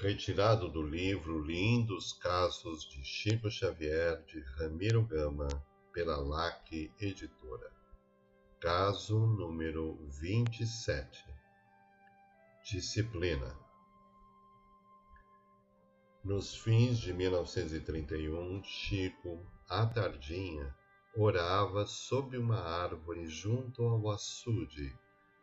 [0.00, 5.48] Retirado do livro Lindos Casos de Chico Xavier de Ramiro Gama,
[5.92, 7.72] pela LAC Editora.
[8.60, 11.24] Caso número 27.
[12.62, 13.58] Disciplina.
[16.22, 20.72] Nos fins de 1931, Chico, à tardinha,
[21.16, 24.96] orava sob uma árvore junto ao açude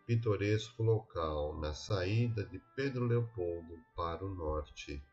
[0.05, 5.03] pitoresco local na saída de Pedro Leopoldo para o norte,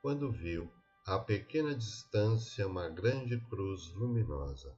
[0.00, 0.72] quando viu,
[1.06, 4.74] a pequena distância, uma grande cruz luminosa.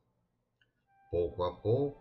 [1.10, 2.00] Pouco a pouco,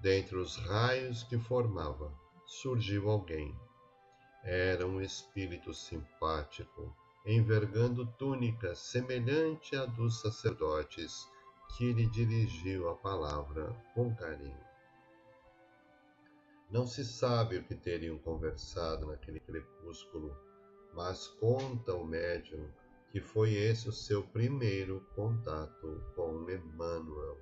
[0.00, 2.14] dentre os raios que formava,
[2.46, 3.58] surgiu alguém.
[4.44, 6.94] Era um espírito simpático,
[7.26, 11.26] envergando túnica semelhante à dos sacerdotes,
[11.76, 14.69] que lhe dirigiu a palavra com carinho.
[16.70, 20.36] Não se sabe o que teriam conversado naquele crepúsculo,
[20.94, 22.70] mas conta o médium
[23.10, 27.36] que foi esse o seu primeiro contato com Emmanuel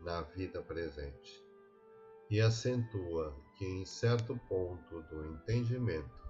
[0.00, 1.44] na vida presente.
[2.28, 6.22] E acentua que, em certo ponto do entendimento,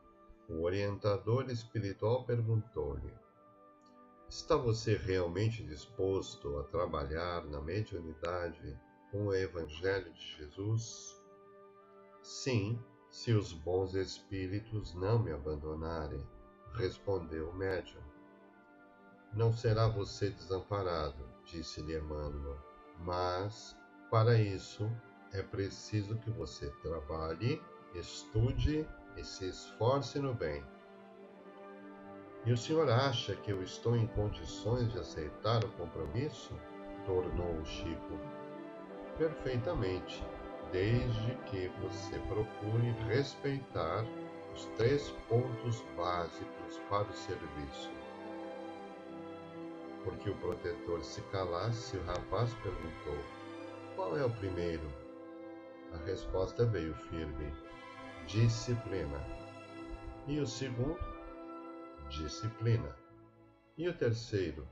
[0.49, 3.15] o orientador espiritual perguntou-lhe:
[4.29, 8.79] Está você realmente disposto a trabalhar na mediunidade
[9.11, 11.12] com o Evangelho de Jesus?
[12.43, 12.77] Sim,
[13.09, 16.27] se os bons espíritos não me abandonarem,
[16.75, 18.03] respondeu o médium.
[19.33, 22.59] Não será você desamparado, disse-lhe Emmanuel,
[22.99, 23.77] mas,
[24.11, 24.91] para isso,
[25.33, 27.63] é preciso que você trabalhe,
[27.95, 30.65] estude e se esforce no bem.
[32.45, 36.53] E o senhor acha que eu estou em condições de aceitar o compromisso?
[37.07, 38.19] tornou Chico.
[39.17, 40.25] Perfeitamente
[40.73, 44.05] desde que você procure respeitar
[44.55, 47.91] os três pontos básicos para o serviço.
[50.03, 53.19] Porque o protetor se calasse, o rapaz perguntou:
[53.95, 54.91] Qual é o primeiro?
[55.93, 57.53] A resposta veio firme:
[58.27, 59.25] Disciplina.
[60.27, 60.99] E o segundo?
[62.09, 62.97] Disciplina.
[63.77, 64.67] E o terceiro?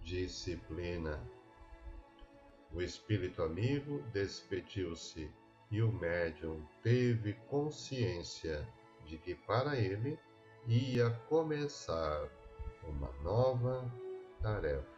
[0.00, 1.35] Disciplina.
[2.72, 5.30] O espírito amigo despediu-se
[5.70, 8.66] e o médium teve consciência
[9.04, 10.18] de que para ele
[10.66, 12.28] ia começar
[12.84, 13.90] uma nova
[14.42, 14.95] tarefa.